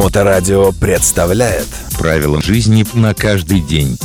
Моторадио 0.00 0.72
представляет 0.72 1.68
Правила 1.98 2.40
жизни 2.40 2.86
на 2.94 3.12
каждый 3.12 3.60
день. 3.60 3.98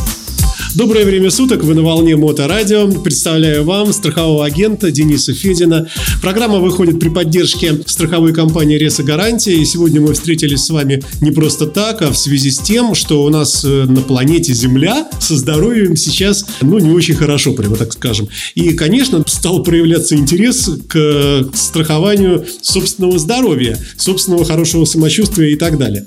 Доброе 0.76 1.06
время 1.06 1.32
суток, 1.32 1.64
вы 1.64 1.74
на 1.74 1.84
волне 1.84 2.18
Моторадио. 2.18 2.92
Представляю 3.02 3.64
вам 3.64 3.94
страхового 3.94 4.44
агента 4.46 4.92
Дениса 4.92 5.34
Федина. 5.34 5.90
Программа 6.22 6.60
выходит 6.60 7.00
при 7.00 7.08
поддержке 7.08 7.80
страховой 7.86 8.34
компании 8.34 8.78
Реса 8.78 9.02
Гарантия. 9.02 9.54
И 9.54 9.64
сегодня 9.64 10.02
мы 10.02 10.14
встретились 10.14 10.66
с 10.66 10.70
вами 10.70 11.02
не 11.22 11.32
просто 11.32 11.66
так, 11.66 12.02
а 12.02 12.12
в 12.12 12.18
связи 12.18 12.52
с 12.52 12.60
тем, 12.60 12.94
что 12.94 13.24
у 13.24 13.30
нас 13.30 13.64
э, 13.64 13.86
на 13.86 14.02
планете 14.02 14.54
Земля 14.54 15.08
со 15.18 15.38
здоровьем 15.38 15.96
сейчас, 15.96 16.46
ну, 16.60 16.78
не 16.80 16.92
очень 16.92 17.16
хорошо, 17.16 17.54
прямо 17.54 17.78
так 17.78 17.94
скажем. 17.94 18.28
И, 18.56 18.74
конечно, 18.74 19.24
стал 19.28 19.64
проявляться 19.64 20.18
интерес 20.18 20.70
к 20.90 21.52
страхованию 21.54 22.46
собственного 22.62 23.18
здоровья, 23.18 23.80
собственного 23.96 24.44
хорошего 24.44 24.84
самочувствия 24.84 25.54
и 25.54 25.56
так 25.56 25.78
далее. 25.78 26.06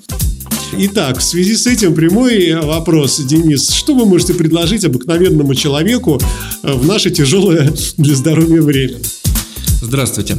Итак, 0.77 1.19
в 1.19 1.23
связи 1.23 1.57
с 1.57 1.67
этим 1.67 1.95
прямой 1.95 2.55
вопрос, 2.55 3.19
Денис, 3.21 3.71
что 3.71 3.95
вы 3.95 4.05
можете 4.05 4.35
предложить 4.35 4.85
обыкновенному 4.85 5.55
человеку 5.55 6.21
э, 6.63 6.73
в 6.73 6.87
наше 6.87 7.11
тяжелое 7.11 7.73
для 7.97 8.15
здоровья 8.15 8.61
время? 8.61 8.99
Здравствуйте. 9.81 10.37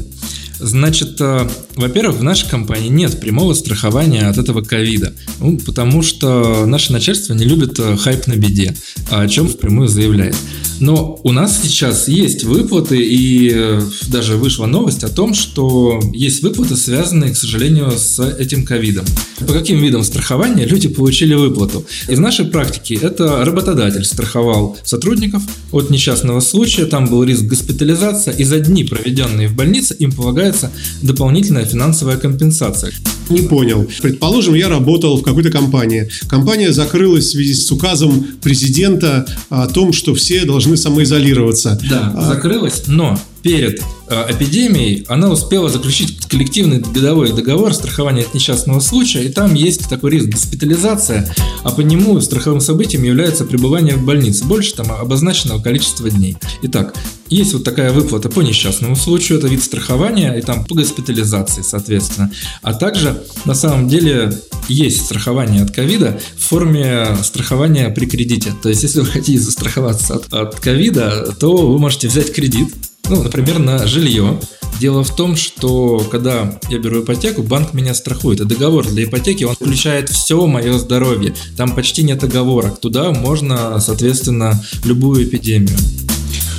Значит, 0.59 1.19
э, 1.19 1.49
во-первых, 1.75 2.19
в 2.19 2.23
нашей 2.23 2.47
компании 2.47 2.89
нет 2.89 3.19
прямого 3.19 3.53
страхования 3.53 4.27
от 4.27 4.37
этого 4.37 4.61
ковида, 4.61 5.13
ну, 5.39 5.57
потому 5.57 6.03
что 6.03 6.65
наше 6.65 6.93
начальство 6.93 7.33
не 7.33 7.45
любит 7.45 7.79
э, 7.79 7.97
хайп 7.97 8.27
на 8.27 8.33
беде, 8.33 8.75
о 9.09 9.27
чем 9.27 9.47
впрямую 9.47 9.87
заявляет. 9.87 10.35
Но 10.79 11.19
у 11.23 11.31
нас 11.31 11.61
сейчас 11.61 12.07
есть 12.07 12.43
выплаты, 12.43 13.01
и 13.01 13.51
э, 13.53 13.81
даже 14.07 14.35
вышла 14.35 14.65
новость 14.65 15.03
о 15.03 15.09
том, 15.09 15.33
что 15.33 15.99
есть 16.13 16.41
выплаты, 16.41 16.75
связанные, 16.75 17.33
к 17.33 17.37
сожалению, 17.37 17.91
с 17.91 18.19
этим 18.19 18.65
ковидом. 18.65 19.05
По 19.39 19.53
каким 19.53 19.81
видам 19.81 20.03
страхования 20.03 20.65
люди 20.65 20.87
получили 20.87 21.33
выплату? 21.33 21.85
Из 22.07 22.19
нашей 22.19 22.45
практики 22.45 22.97
это 23.01 23.43
работодатель 23.43 24.05
страховал 24.05 24.77
сотрудников 24.83 25.43
от 25.71 25.89
несчастного 25.89 26.39
случая, 26.39 26.85
там 26.85 27.07
был 27.07 27.23
риск 27.23 27.43
госпитализации, 27.43 28.33
и 28.37 28.43
за 28.43 28.59
дни, 28.59 28.83
проведенные 28.83 29.47
в 29.47 29.55
больнице, 29.55 29.95
им 29.99 30.11
полагается 30.11 30.71
дополнительная 31.01 31.65
финансовая 31.65 32.17
компенсация. 32.17 32.91
Не 33.29 33.41
понял. 33.41 33.87
Предположим, 34.01 34.55
я 34.55 34.69
работал 34.69 35.17
в 35.17 35.23
какой-то 35.23 35.51
компании. 35.51 36.09
Компания 36.27 36.73
закрылась 36.73 37.25
в 37.25 37.31
связи 37.31 37.53
с 37.53 37.71
указом 37.71 38.25
президента 38.41 39.27
о 39.49 39.67
том, 39.67 39.93
что 39.93 40.15
все 40.15 40.45
должны 40.45 40.68
самоизолироваться. 40.77 41.79
Да, 41.89 42.13
а... 42.15 42.21
закрылась, 42.21 42.83
но 42.87 43.17
перед 43.41 43.81
э, 44.07 44.25
эпидемией 44.29 45.05
она 45.07 45.29
успела 45.29 45.69
заключить 45.69 46.25
коллективный 46.27 46.79
годовой 46.79 47.31
договор 47.31 47.73
страхования 47.73 48.21
от 48.21 48.33
несчастного 48.33 48.79
случая, 48.79 49.23
и 49.23 49.29
там 49.29 49.53
есть 49.53 49.89
такой 49.89 50.11
риск 50.11 50.29
госпитализация, 50.29 51.33
а 51.63 51.71
по 51.71 51.81
нему 51.81 52.19
страховым 52.21 52.61
событием 52.61 53.03
является 53.03 53.45
пребывание 53.45 53.95
в 53.95 54.05
больнице, 54.05 54.45
больше 54.45 54.75
там 54.75 54.91
обозначенного 54.91 55.61
количества 55.61 56.09
дней. 56.09 56.37
Итак, 56.63 56.95
есть 57.29 57.53
вот 57.53 57.63
такая 57.63 57.91
выплата 57.91 58.29
по 58.29 58.41
несчастному 58.41 58.95
случаю, 58.95 59.37
это 59.37 59.47
вид 59.47 59.63
страхования, 59.63 60.33
и 60.33 60.41
там 60.41 60.65
по 60.65 60.75
госпитализации, 60.75 61.61
соответственно. 61.61 62.31
А 62.63 62.73
также, 62.73 63.23
на 63.45 63.53
самом 63.53 63.87
деле, 63.87 64.33
есть 64.67 65.05
страхование 65.05 65.63
от 65.63 65.71
ковида 65.71 66.19
в 66.37 66.41
форме 66.41 67.07
страхования 67.23 67.89
при 67.89 68.05
кредите. 68.05 68.53
То 68.61 68.69
есть, 68.69 68.83
если 68.83 69.01
вы 69.01 69.05
хотите 69.05 69.39
застраховаться 69.39 70.21
от 70.31 70.59
ковида, 70.59 71.35
то 71.39 71.55
вы 71.55 71.77
можете 71.77 72.07
взять 72.07 72.33
кредит, 72.33 72.73
ну, 73.09 73.23
например, 73.23 73.59
на 73.59 73.87
жилье. 73.87 74.39
Дело 74.79 75.03
в 75.03 75.13
том, 75.13 75.35
что 75.35 75.99
когда 76.09 76.57
я 76.69 76.77
беру 76.77 77.01
ипотеку, 77.01 77.41
банк 77.43 77.73
меня 77.73 77.93
страхует. 77.93 78.39
И 78.39 78.45
договор 78.45 78.87
для 78.87 79.03
ипотеки, 79.03 79.43
он 79.43 79.55
включает 79.55 80.07
все 80.09 80.45
мое 80.45 80.77
здоровье. 80.77 81.33
Там 81.57 81.75
почти 81.75 82.03
нет 82.03 82.23
оговорок. 82.23 82.79
Туда 82.79 83.11
можно, 83.11 83.79
соответственно, 83.81 84.63
любую 84.85 85.25
эпидемию. 85.25 85.77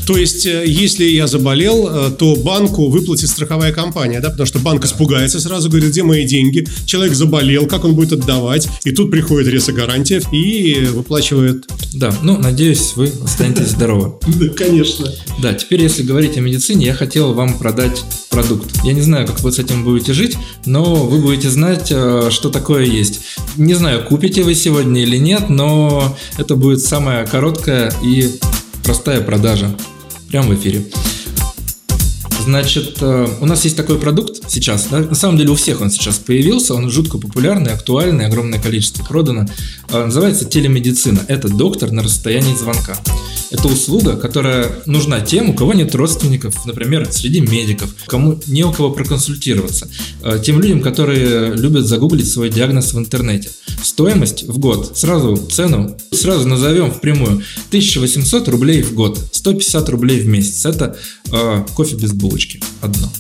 То 0.07 0.17
есть, 0.17 0.47
э, 0.47 0.65
если 0.67 1.05
я 1.05 1.27
заболел, 1.27 1.89
э, 1.89 2.11
то 2.11 2.37
банку 2.37 2.89
выплатит 2.89 3.29
страховая 3.29 3.73
компания, 3.73 4.21
да, 4.21 4.31
потому 4.31 4.47
что 4.47 4.59
банк 4.59 4.85
испугается 4.85 5.41
сразу, 5.41 5.69
говорит, 5.69 5.91
где 5.91 6.03
мои 6.03 6.25
деньги, 6.25 6.67
человек 6.87 7.15
заболел, 7.15 7.67
как 7.67 7.85
он 7.85 7.95
будет 7.95 8.13
отдавать, 8.13 8.69
и 8.85 8.93
тут 8.93 9.11
приходит 9.11 9.49
ресогарантия 9.49 10.23
и 10.33 10.87
выплачивает. 10.87 11.67
Да, 11.93 12.15
ну, 12.23 12.39
надеюсь, 12.39 12.93
вы 12.97 13.13
останетесь 13.25 13.69
здоровы. 13.71 14.15
Да, 14.41 14.49
конечно. 14.49 15.13
Да, 15.43 15.53
теперь, 15.53 15.83
если 15.83 16.03
говорить 16.03 16.39
о 16.39 16.41
медицине, 16.41 16.87
я 16.87 16.95
хотел 16.95 17.35
вам 17.35 17.59
продать 17.59 18.03
продукт. 18.31 18.71
Я 18.85 18.93
не 18.93 19.03
знаю, 19.03 19.27
как 19.27 19.41
вы 19.41 19.53
с 19.53 19.59
этим 19.59 19.85
будете 19.85 20.13
жить, 20.15 20.37
но 20.65 20.95
вы 20.95 21.19
будете 21.19 21.51
знать, 21.51 21.89
э, 21.91 22.29
что 22.31 22.49
такое 22.49 22.85
есть. 22.85 23.21
Не 23.57 23.75
знаю, 23.75 24.05
купите 24.05 24.43
вы 24.43 24.55
сегодня 24.55 25.03
или 25.03 25.19
нет, 25.19 25.51
но 25.51 26.17
это 26.39 26.57
будет 26.57 26.81
самая 26.81 27.27
короткая 27.27 27.93
и 28.03 28.31
простая 28.83 29.21
продажа 29.21 29.75
прямо 30.29 30.49
в 30.49 30.55
эфире. 30.55 30.85
Значит, 32.45 32.99
э, 33.01 33.29
у 33.41 33.47
нас 33.47 33.65
есть 33.65 33.77
такой 33.77 33.99
продукт 33.99 34.51
сейчас, 34.51 34.87
да? 34.91 34.99
на 35.01 35.15
самом 35.15 35.37
деле 35.37 35.51
у 35.51 35.55
всех 35.55 35.81
он 35.83 35.91
сейчас 35.91 36.19
появился, 36.19 36.75
он 36.75 36.91
жутко 36.91 37.19
популярный, 37.19 37.73
актуальный, 37.73 38.27
огромное 38.27 38.59
количество 38.59 39.05
продано. 39.05 39.47
Э, 39.91 40.05
называется 40.07 40.47
телемедицина. 40.47 41.21
Это 41.29 41.49
доктор 41.49 41.93
на 41.93 42.03
расстоянии 42.03 42.55
звонка. 42.57 42.97
Это 43.51 43.69
услуга, 43.69 44.17
которая 44.17 44.71
нужна 44.87 45.21
тем, 45.21 45.51
у 45.51 45.55
кого 45.55 45.75
нет 45.75 45.95
родственников, 45.95 46.67
например, 46.67 47.09
среди 47.11 47.41
медиков, 47.41 47.95
кому 48.07 48.41
не 48.47 48.65
у 48.65 48.73
кого 48.73 48.91
проконсультироваться, 48.91 49.89
э, 50.23 50.41
тем 50.45 50.61
людям, 50.61 50.81
которые 50.81 51.55
любят 51.55 51.87
загуглить 51.87 52.31
свой 52.31 52.49
диагноз 52.49 52.93
в 52.93 52.99
интернете. 52.99 53.51
Стоимость 53.83 54.45
в 54.45 54.59
год, 54.59 54.97
сразу 54.97 55.37
цену, 55.37 55.97
сразу 56.13 56.47
назовем 56.47 56.93
впрямую, 56.93 57.43
1800 57.69 58.49
рублей 58.49 58.83
в 58.83 58.95
год, 58.95 59.19
150 59.33 59.89
рублей 59.89 60.21
в 60.21 60.27
месяц. 60.27 60.65
Это 60.67 60.97
э, 61.33 61.65
кофе 61.75 61.97
без 61.97 62.13
булочки 62.13 62.61
одно. 62.81 63.11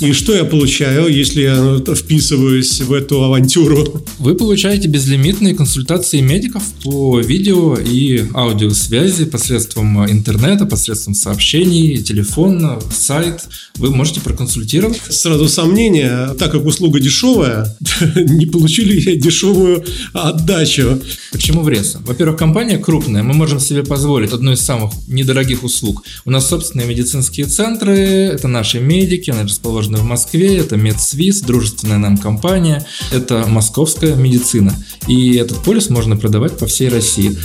И 0.00 0.12
что 0.14 0.34
я 0.34 0.46
получаю, 0.46 1.08
если 1.08 1.42
я 1.42 1.94
вписываюсь 1.94 2.80
в 2.80 2.90
эту 2.90 3.22
авантюру? 3.22 4.02
Вы 4.18 4.34
получаете 4.34 4.88
безлимитные 4.88 5.54
консультации 5.54 6.20
медиков 6.20 6.62
по 6.82 7.20
видео 7.20 7.76
и 7.76 8.24
аудиосвязи 8.32 9.26
посредством 9.26 10.10
интернета, 10.10 10.64
посредством 10.64 11.12
сообщений, 11.12 11.98
телефон, 11.98 12.80
сайт. 12.90 13.42
Вы 13.76 13.90
можете 13.90 14.22
проконсультировать. 14.22 15.02
Сразу 15.10 15.48
сомнение, 15.48 16.34
так 16.38 16.50
как 16.50 16.64
услуга 16.64 16.98
дешевая, 16.98 17.76
не 18.16 18.46
получили 18.46 18.98
я 18.98 19.16
дешевую 19.16 19.84
отдачу. 20.14 20.98
Почему 21.30 21.60
в 21.60 21.68
Реса? 21.68 22.00
Во-первых, 22.06 22.38
компания 22.38 22.78
крупная, 22.78 23.22
мы 23.22 23.34
можем 23.34 23.60
себе 23.60 23.84
позволить 23.84 24.32
одну 24.32 24.52
из 24.52 24.60
самых 24.60 24.92
недорогих 25.08 25.62
услуг. 25.62 26.04
У 26.24 26.30
нас 26.30 26.48
собственные 26.48 26.86
медицинские 26.88 27.44
центры, 27.44 27.98
это 27.98 28.48
наши 28.48 28.80
медики, 28.80 29.30
они 29.30 29.42
расположены 29.42 29.89
расположены 29.90 29.98
в 29.98 30.04
Москве. 30.04 30.58
Это 30.58 30.76
Медсвис, 30.76 31.40
дружественная 31.42 31.98
нам 31.98 32.16
компания. 32.16 32.84
Это 33.12 33.46
московская 33.46 34.14
медицина. 34.14 34.74
И 35.08 35.36
этот 35.36 35.58
полис 35.58 35.90
можно 35.90 36.16
продавать 36.16 36.58
по 36.58 36.66
всей 36.66 36.88
России. 36.88 37.36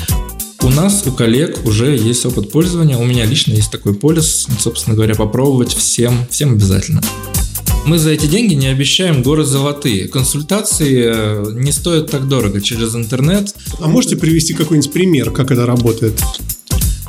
У 0.62 0.70
нас, 0.70 1.04
у 1.06 1.12
коллег 1.12 1.66
уже 1.66 1.96
есть 1.96 2.26
опыт 2.26 2.52
пользования. 2.52 2.98
У 2.98 3.06
меня 3.06 3.26
лично 3.26 3.54
есть 3.54 3.72
такой 3.72 3.94
полис. 3.94 4.48
Собственно 4.60 4.96
говоря, 4.96 5.16
попробовать 5.16 5.74
всем, 5.74 6.26
всем 6.30 6.54
обязательно. 6.54 7.02
Мы 7.86 8.00
за 8.00 8.10
эти 8.10 8.26
деньги 8.26 8.56
не 8.56 8.68
обещаем 8.68 9.22
горы 9.22 9.46
золотые. 9.46 10.08
Консультации 10.08 11.04
э, 11.06 11.52
не 11.54 11.72
стоят 11.72 12.10
так 12.10 12.28
дорого 12.28 12.60
через 12.60 12.96
интернет. 12.96 13.54
А 13.80 13.88
можете 13.88 14.16
привести 14.16 14.54
какой-нибудь 14.54 14.92
пример, 14.92 15.30
как 15.30 15.52
это 15.52 15.68
работает? 15.68 16.20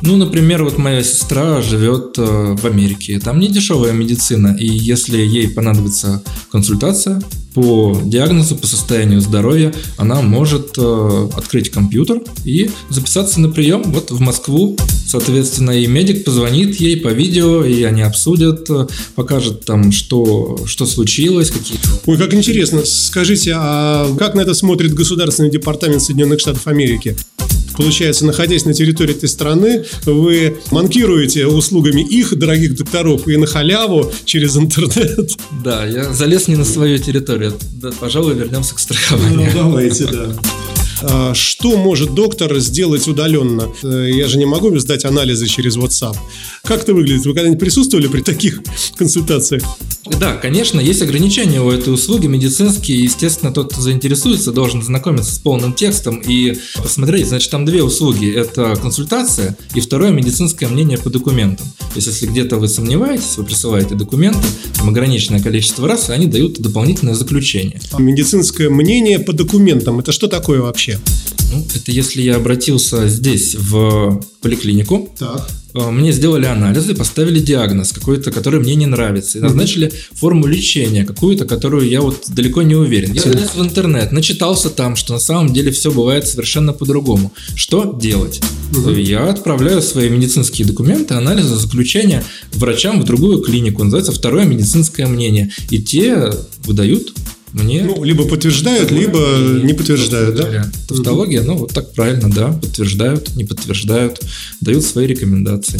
Ну, 0.01 0.15
например, 0.15 0.63
вот 0.63 0.77
моя 0.77 1.03
сестра 1.03 1.61
живет 1.61 2.17
э, 2.17 2.55
в 2.55 2.65
Америке. 2.65 3.19
Там 3.19 3.39
не 3.39 3.47
дешевая 3.47 3.93
медицина, 3.93 4.55
и 4.59 4.67
если 4.67 5.17
ей 5.17 5.49
понадобится 5.49 6.21
консультация 6.51 7.21
по 7.55 7.99
диагнозу, 8.05 8.55
по 8.55 8.67
состоянию 8.67 9.19
здоровья, 9.19 9.73
она 9.97 10.21
может 10.21 10.75
э, 10.77 11.29
открыть 11.35 11.71
компьютер 11.71 12.21
и 12.45 12.69
записаться 12.89 13.41
на 13.41 13.49
прием 13.49 13.81
вот 13.87 14.11
в 14.11 14.19
Москву. 14.19 14.77
Соответственно, 15.07 15.71
и 15.71 15.87
медик 15.87 16.23
позвонит 16.23 16.79
ей 16.79 16.97
по 16.97 17.07
видео, 17.07 17.65
и 17.65 17.81
они 17.81 18.03
обсудят, 18.03 18.69
э, 18.69 18.87
покажет 19.15 19.65
там, 19.65 19.91
что, 19.91 20.59
что 20.67 20.85
случилось, 20.85 21.49
какие-то... 21.49 21.89
Ой, 22.05 22.17
как 22.17 22.35
интересно. 22.35 22.81
Скажите, 22.85 23.53
а 23.55 24.15
как 24.19 24.35
на 24.35 24.41
это 24.41 24.53
смотрит 24.53 24.93
Государственный 24.93 25.49
департамент 25.49 26.03
Соединенных 26.03 26.39
Штатов 26.39 26.67
Америки? 26.67 27.15
Получается, 27.77 28.25
находясь 28.25 28.65
на 28.65 28.73
территории 28.73 29.15
этой 29.15 29.29
страны, 29.29 29.85
вы 30.05 30.57
манкируете 30.71 31.47
услугами 31.47 32.01
их 32.01 32.37
дорогих 32.37 32.75
докторов 32.75 33.27
и 33.27 33.37
на 33.37 33.45
халяву 33.45 34.11
через 34.25 34.57
интернет. 34.57 35.31
Да, 35.63 35.85
я 35.85 36.11
залез 36.11 36.47
не 36.47 36.55
на 36.55 36.65
свою 36.65 36.97
территорию. 36.97 37.53
Да, 37.73 37.91
пожалуй, 37.99 38.33
вернемся 38.33 38.75
к 38.75 38.79
страхованию. 38.79 39.51
Ну, 39.53 39.63
давайте, 39.63 40.07
да. 40.07 40.35
А, 41.01 41.33
что 41.33 41.77
может 41.77 42.15
доктор 42.15 42.57
сделать 42.59 43.07
удаленно? 43.07 43.71
Э, 43.83 44.09
я 44.11 44.27
же 44.27 44.37
не 44.37 44.45
могу 44.45 44.75
сдать 44.79 45.05
анализы 45.05 45.47
через 45.47 45.77
WhatsApp. 45.77 46.15
Как 46.63 46.83
это 46.83 46.93
выглядит? 46.93 47.25
Вы 47.25 47.33
когда-нибудь 47.33 47.59
присутствовали 47.59 48.07
при 48.07 48.21
таких 48.21 48.61
консультациях? 48.97 49.63
Да, 50.19 50.35
конечно, 50.35 50.79
есть 50.79 51.01
ограничения 51.01 51.61
у 51.61 51.69
этой 51.69 51.93
услуги 51.93 52.27
медицинские. 52.27 53.03
Естественно, 53.03 53.51
тот, 53.51 53.71
кто 53.71 53.81
заинтересуется, 53.81 54.51
должен 54.51 54.81
знакомиться 54.81 55.33
с 55.33 55.39
полным 55.39 55.73
текстом 55.73 56.21
и 56.25 56.57
посмотреть. 56.75 57.27
Значит, 57.27 57.51
там 57.51 57.65
две 57.65 57.83
услуги. 57.83 58.31
Это 58.31 58.75
консультация 58.75 59.57
и 59.73 59.79
второе 59.79 60.11
медицинское 60.11 60.67
мнение 60.67 60.97
по 60.97 61.09
документам. 61.09 61.67
То 61.79 61.95
есть, 61.95 62.07
если 62.07 62.27
где-то 62.27 62.57
вы 62.57 62.67
сомневаетесь, 62.67 63.37
вы 63.37 63.43
присылаете 63.43 63.95
документы, 63.95 64.45
там 64.77 64.89
ограниченное 64.89 65.41
количество 65.41 65.87
раз, 65.87 66.09
и 66.09 66.13
они 66.13 66.27
дают 66.27 66.59
дополнительное 66.59 67.15
заключение. 67.15 67.79
Медицинское 67.97 68.69
мнение 68.69 69.19
по 69.19 69.33
документам. 69.33 69.99
Это 69.99 70.11
что 70.11 70.27
такое 70.27 70.61
вообще? 70.61 70.99
Ну, 71.51 71.65
это 71.73 71.91
если 71.91 72.21
я 72.21 72.35
обратился 72.35 73.07
здесь 73.07 73.55
в 73.55 74.21
поликлинику, 74.41 75.09
Так. 75.17 75.49
э, 75.75 75.89
мне 75.91 76.11
сделали 76.11 76.45
анализы, 76.45 76.93
поставили 76.93 77.39
диагноз 77.39 77.93
какой-то, 77.93 78.31
который 78.31 78.59
мне 78.59 78.75
не 78.75 78.85
нравится, 78.85 79.37
и 79.37 79.41
назначили 79.41 79.91
форму 80.13 80.45
лечения, 80.45 81.05
какую-то, 81.05 81.45
которую 81.45 81.87
я 81.89 82.01
вот 82.01 82.25
далеко 82.27 82.61
не 82.63 82.75
уверен. 82.75 83.13
Я 83.13 83.21
залез 83.21 83.55
в 83.55 83.61
интернет, 83.61 84.11
начитался 84.11 84.69
там, 84.69 84.95
что 84.95 85.13
на 85.13 85.19
самом 85.19 85.53
деле 85.53 85.71
все 85.71 85.91
бывает 85.91 86.27
совершенно 86.27 86.73
по-другому. 86.73 87.31
Что 87.55 87.97
делать? 87.99 88.41
Я 88.97 89.29
отправляю 89.29 89.81
свои 89.81 90.09
медицинские 90.09 90.67
документы, 90.67 91.13
анализы, 91.13 91.55
заключения 91.55 92.23
врачам 92.53 92.99
в 93.01 93.05
другую 93.05 93.41
клинику, 93.41 93.83
называется 93.83 94.11
второе 94.11 94.43
медицинское 94.45 95.05
мнение, 95.07 95.49
и 95.69 95.81
те 95.81 96.31
выдают 96.65 97.13
мне 97.57 97.83
Ну, 97.83 98.03
либо 98.03 98.25
подтверждают, 98.25 98.91
либо 98.91 99.19
не 99.63 99.73
подтверждают, 99.73 100.35
да? 100.35 100.71
Тавтология, 100.87 101.43
ну 101.43 101.55
вот 101.57 101.73
так 101.73 101.93
правильно, 101.93 102.29
да, 102.29 102.49
подтверждают, 102.49 103.35
не 103.35 103.43
подтверждают, 103.43 104.21
дают 104.61 104.83
свои 104.83 105.07
рекомендации. 105.07 105.79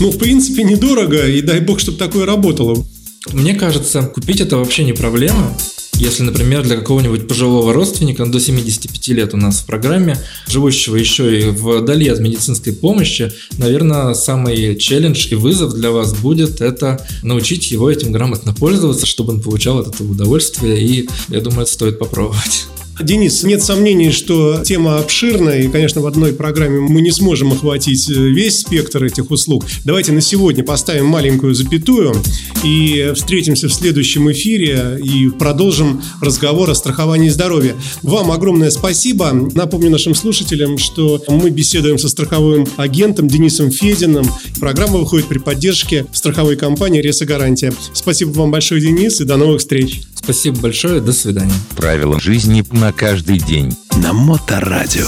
Ну, 0.00 0.10
в 0.10 0.18
принципе, 0.18 0.62
недорого, 0.62 1.26
и 1.26 1.40
дай 1.40 1.60
бог, 1.60 1.80
чтобы 1.80 1.98
такое 1.98 2.26
работало. 2.26 2.84
Мне 3.32 3.54
кажется, 3.54 4.02
купить 4.02 4.40
это 4.40 4.56
вообще 4.58 4.84
не 4.84 4.92
проблема. 4.92 5.56
Если, 5.98 6.22
например, 6.24 6.62
для 6.62 6.76
какого-нибудь 6.76 7.26
пожилого 7.26 7.72
родственника 7.72 8.26
до 8.26 8.38
75 8.38 9.08
лет 9.08 9.32
у 9.32 9.38
нас 9.38 9.60
в 9.60 9.66
программе, 9.66 10.18
живущего 10.46 10.96
еще 10.96 11.40
и 11.40 11.44
вдали 11.44 12.08
от 12.08 12.20
медицинской 12.20 12.74
помощи, 12.74 13.32
наверное, 13.56 14.12
самый 14.12 14.76
челлендж 14.76 15.28
и 15.30 15.34
вызов 15.34 15.72
для 15.72 15.90
вас 15.90 16.14
будет 16.14 16.60
это 16.60 17.04
научить 17.22 17.70
его 17.70 17.90
этим 17.90 18.12
грамотно 18.12 18.52
пользоваться, 18.52 19.06
чтобы 19.06 19.32
он 19.32 19.40
получал 19.40 19.78
от 19.78 19.94
этого 19.94 20.12
удовольствие, 20.12 20.80
и 20.80 21.08
я 21.28 21.40
думаю, 21.40 21.62
это 21.62 21.72
стоит 21.72 21.98
попробовать. 21.98 22.66
Денис, 23.00 23.42
нет 23.42 23.62
сомнений, 23.62 24.10
что 24.10 24.62
тема 24.64 24.98
обширная, 24.98 25.62
и, 25.62 25.68
конечно, 25.68 26.00
в 26.00 26.06
одной 26.06 26.32
программе 26.32 26.80
мы 26.80 27.02
не 27.02 27.10
сможем 27.10 27.52
охватить 27.52 28.08
э, 28.08 28.12
весь 28.14 28.60
спектр 28.60 29.04
этих 29.04 29.30
услуг. 29.30 29.66
Давайте 29.84 30.12
на 30.12 30.22
сегодня 30.22 30.64
поставим 30.64 31.06
маленькую 31.06 31.54
запятую 31.54 32.14
и 32.64 33.12
встретимся 33.14 33.68
в 33.68 33.74
следующем 33.74 34.30
эфире 34.32 34.98
и 35.02 35.28
продолжим 35.28 36.02
разговор 36.22 36.70
о 36.70 36.74
страховании 36.74 37.28
здоровья. 37.28 37.74
Вам 38.02 38.32
огромное 38.32 38.70
спасибо. 38.70 39.30
Напомню 39.32 39.90
нашим 39.90 40.14
слушателям, 40.14 40.78
что 40.78 41.22
мы 41.28 41.50
беседуем 41.50 41.98
со 41.98 42.08
страховым 42.08 42.66
агентом 42.78 43.28
Денисом 43.28 43.70
Фединым. 43.70 44.26
Программа 44.58 44.98
выходит 44.98 45.26
при 45.26 45.38
поддержке 45.38 46.06
страховой 46.12 46.56
компании 46.56 47.02
«Реса 47.02 47.26
Гарантия». 47.26 47.74
Спасибо 47.92 48.30
вам 48.30 48.50
большое, 48.50 48.80
Денис, 48.80 49.20
и 49.20 49.24
до 49.24 49.36
новых 49.36 49.60
встреч. 49.60 50.00
Спасибо 50.26 50.58
большое, 50.58 51.00
до 51.00 51.12
свидания. 51.12 51.54
Правила 51.76 52.18
жизни 52.18 52.64
на 52.72 52.92
каждый 52.92 53.38
день. 53.38 53.76
На 54.02 54.12
Моторадио. 54.12 55.06